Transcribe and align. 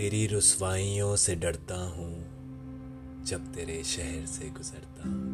तेरी 0.00 0.26
रसवाइयों 0.26 1.16
से 1.16 1.34
डरता 1.34 1.74
हूँ, 1.74 2.12
जब 3.24 3.52
तेरे 3.52 3.84
शहर 3.84 4.26
से 4.26 4.50
गुजरता 4.50 5.08
हूँ। 5.08 5.32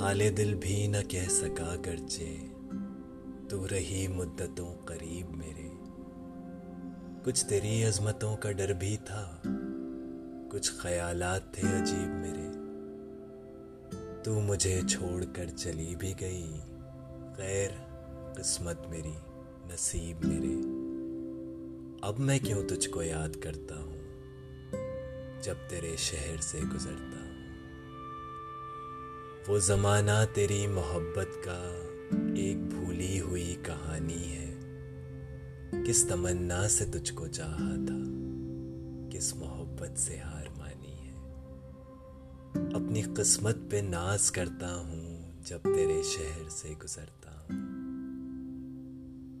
हाले 0.00 0.30
दिल 0.30 0.54
भी 0.54 0.88
न 0.88 1.02
कह 1.02 1.28
सका 1.28 1.76
गरचे 1.76 2.26
तू 3.50 3.66
रही 3.66 4.08
मुद्दतों 4.08 4.86
करीब 4.86 5.30
मेरे। 5.30 5.70
कुछ 7.24 7.44
तेरी 7.44 7.82
अजमतों 7.82 8.36
का 8.36 8.50
डर 8.50 8.74
भी 8.74 8.96
था, 8.96 9.42
कुछ 10.52 10.80
ख्यालात 10.80 11.52
थे 11.58 11.62
अजीब 11.62 12.10
मेरे। 12.14 12.48
तू 14.22 14.40
मुझे 14.40 14.82
छोड़कर 14.82 15.50
चली 15.50 15.96
भी 15.96 16.14
गई, 16.14 16.58
खैर, 17.36 17.70
किस्मत 18.36 18.82
मेरी 18.90 19.16
नसीब 19.74 20.20
मेरे। 20.24 20.77
अब 22.04 22.18
मैं 22.18 22.40
क्यों 22.40 22.62
तुझको 22.64 23.02
याद 23.02 23.36
करता 23.36 23.74
हूँ, 23.74 24.00
जब 25.42 25.54
तेरे 25.54 25.96
शहर 25.96 26.40
से 26.40 26.60
गुजरता 26.60 27.20
हूँ? 27.20 27.38
वो 29.48 29.58
ज़माना 29.60 30.24
तेरी 30.24 30.66
मोहब्बत 30.66 31.32
का 31.48 31.58
एक 32.40 32.68
भूली 32.68 33.18
हुई 33.18 33.54
कहानी 33.66 34.22
है। 34.24 34.46
किस 35.82 36.08
तमन्ना 36.08 36.68
से 36.68 36.84
तुझको 36.84 37.28
चाहा 37.28 37.70
था, 37.86 37.98
किस 39.12 39.36
मोहब्बत 39.36 39.98
से 39.98 40.18
हार 40.18 40.48
मानी 40.58 40.96
है? 40.98 41.14
अपनी 42.74 43.02
किस्मत 43.02 43.68
पे 43.70 43.82
नाज 43.82 44.30
करता 44.30 44.74
हूँ, 44.74 45.42
जब 45.42 45.58
तेरे 45.58 46.02
शहर 46.02 46.48
से 46.48 46.74
गुजरता 46.74 47.38
हूँ। 47.40 47.66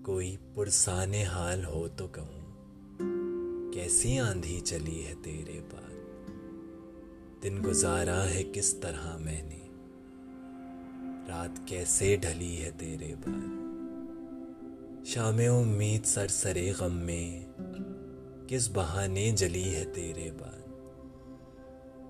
कोई 0.06 0.36
पुरसाने 0.54 1.24
हाल 1.24 1.64
हो 1.64 1.88
तो 1.88 2.06
कहूँ 2.08 2.47
कैसी 3.78 4.18
आंधी 4.18 4.60
चली 4.60 5.00
है 5.02 5.14
तेरे 5.14 5.60
बाद 5.60 5.92
दिन 7.42 7.62
गुजारा 7.62 8.22
है 8.22 8.42
किस 8.44 8.82
तरह 8.82 9.18
मैंने? 9.18 9.60
रात 11.28 11.66
कैसे 11.68 12.16
ढली 12.16 12.56
है 12.56 12.70
तेरे 12.70 13.14
बाद 13.18 15.04
शाम 15.06 15.40
उम्मीद 15.40 16.02
सरसरे 16.04 16.74
गम 16.80 16.92
में, 16.92 17.46
किस 18.48 18.68
बहाने 18.68 19.32
जली 19.32 19.62
है 19.62 19.84
तेरे 19.84 20.30
बाद 20.30 20.64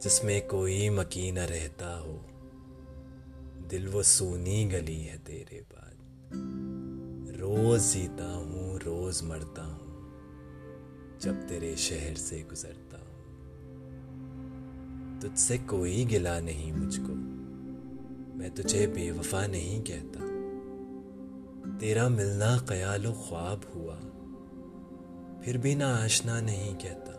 जिसमें 0.03 0.49
कोई 0.49 0.89
मकी 0.91 1.33
न 1.33 1.39
रहता 1.39 1.99
हो, 1.99 2.25
दिल 3.69 3.89
वो 3.89 4.03
सूनी 4.03 4.65
गली 4.65 5.01
है 5.01 5.19
तेरे 5.19 5.67
बाद 5.73 5.97
रोज 7.41 7.81
जीता 7.81 8.33
हूँ, 8.37 8.79
रोज 8.79 9.23
मरता 9.23 9.63
हूँ। 9.63 9.88
जब 11.23 11.49
तेरे 11.49 11.77
शहर 11.77 12.15
से 12.15 12.39
गुजरता 12.41 12.99
हूँ, 12.99 13.15
तुझसे 15.21 15.59
कोई 15.59 16.05
गिला 16.05 16.41
नहीं 16.41 16.73
मुझको। 16.73 17.15
मैं 18.39 18.51
तुझे 18.55 18.87
बेवफा 18.87 19.47
नहीं 19.47 19.81
कहता। 19.81 20.21
तेरा 21.79 22.09
मिलना 22.09 22.59
ख्याल 22.59 23.03
ख्वाब 23.03 23.61
हुआ, 23.75 23.97
फिर 25.43 25.59
भी 25.59 25.75
ना 25.75 25.89
आशना 25.97 26.41
नहीं 26.41 26.75
कहता। 26.75 27.15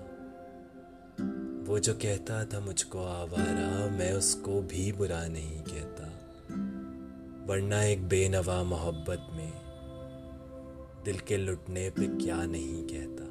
वो 1.70 1.80
जो 1.80 1.94
कहता 1.94 2.46
था 2.46 2.60
मुझको 2.60 3.00
आवारा, 3.00 3.90
मैं 3.98 4.14
उसको 4.14 4.62
भी 4.62 4.92
बुरा 4.92 5.28
नहीं 5.28 5.62
कहता। 5.62 6.06
वरना 7.46 7.84
एक 7.84 8.08
बेनवा 8.08 8.64
मोहब्बत 8.64 9.28
में 9.32 9.52
दिल 11.06 11.20
के 11.20 11.38
लुटने 11.38 11.90
पे 11.90 12.08
क्या 12.26 12.46
नहीं 12.46 12.84
कहता। 12.84 13.29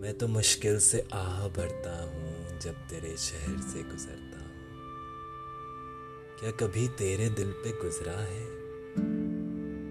मैं 0.00 0.12
तो 0.18 0.28
मुश्किल 0.28 0.78
से 0.78 1.08
आह 1.12 1.48
भरता 1.48 2.04
हूँ 2.04 2.60
जब 2.60 2.74
तेरे 2.88 3.16
शहर 3.16 3.60
से 3.60 3.82
गुजरता 3.82 4.38
हूँ। 4.40 4.52
क्या 6.40 6.50
कभी 6.50 6.88
तेरे 6.88 7.28
दिल 7.30 7.50
पे 7.52 7.70
गुजरा 7.70 8.16
है? 8.20 8.44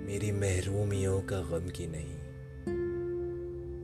मेरी 0.08 0.32
महरूमियों 0.32 1.22
का 1.22 1.42
गम 1.42 1.70
की 1.70 1.88
नहीं, 1.88 2.16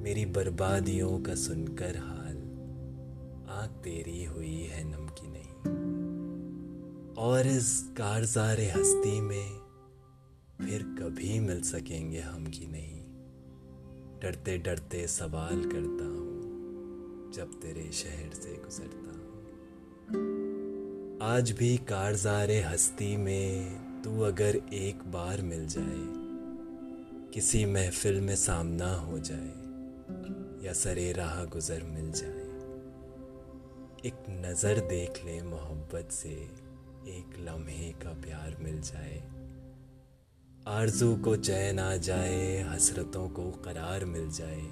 मेरी 0.03 0.25
बर्बादियों 0.25 1.19
का 1.19 1.35
सुनकर 1.35 1.97
हाल 1.97 2.37
आँख 3.49 3.71
तेरी 3.83 4.23
हुई 4.23 4.57
है 4.63 4.83
नम 4.83 5.07
की 5.07 5.27
नहीं। 5.27 5.53
और 7.15 7.47
इस 7.47 7.89
कारजारे 7.97 8.71
हस्ती 8.71 9.19
में 9.21 9.49
फिर 10.61 10.83
कभी 10.83 11.39
मिल 11.39 11.61
सकेंगे 11.61 12.19
हम 12.19 12.45
की 12.45 12.67
नहीं। 12.67 13.04
डरते 14.25 14.57
डरते 14.57 15.07
सवाल 15.07 15.59
करता 15.63 16.05
हूँ, 16.05 17.31
जब 17.31 17.51
तेरे 17.61 17.91
शहर 17.93 18.29
से 18.33 18.53
गुजरता 18.55 19.11
हूँ। 20.11 20.21
आज 21.23 21.51
भी 21.51 21.75
कारजारे 21.89 22.59
हस्ती 22.61 23.17
में 23.17 24.01
तू 24.03 24.21
अगर 24.21 24.55
एक 24.73 25.03
बार 25.11 25.41
मिल 25.41 25.67
जाए, 25.67 26.05
किसी 27.33 27.63
महफिल 27.65 28.19
में 28.21 28.35
सामना 28.35 28.91
हो 28.95 29.19
जाए, 29.19 29.53
या 30.65 30.73
सरे 30.73 31.11
राह 31.11 31.43
गुजर 31.45 31.83
मिल 31.85 32.11
जाए, 32.11 32.45
एक 34.05 34.25
नज़र 34.41 34.79
देख 34.87 35.23
ले 35.25 35.41
मोहब्बत 35.43 36.07
से, 36.11 36.35
एक 37.09 37.27
लम्हे 37.39 37.91
का 38.03 38.13
प्यार 38.21 38.57
मिल 38.61 38.81
जाए। 38.81 39.21
आरज़ू 40.67 41.15
को 41.15 41.35
चैन 41.35 41.79
आ 41.79 41.95
जाए, 41.95 42.61
हसरतों 42.61 43.29
को 43.29 43.43
करार 43.51 44.05
मिल 44.05 44.29
जाए। 44.31 44.71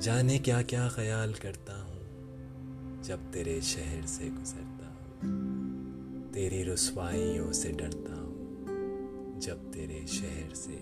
जाने 0.00 0.38
क्या 0.38 0.62
क्या 0.62 0.88
ख्याल 0.88 1.32
करता 1.32 1.82
हूँ, 1.82 3.02
जब 3.02 3.30
तेरे 3.32 3.60
शहर 3.60 4.06
से 4.06 4.28
गुजरता 4.28 4.88
हूँ। 5.22 6.32
तेरी 6.32 6.62
रसवाइयों 6.62 7.52
से 7.52 7.72
डरता 7.72 8.14
हूँ, 8.14 9.40
जब 9.40 9.70
तेरे 9.72 10.06
शहर 10.06 10.54
से। 10.54 10.76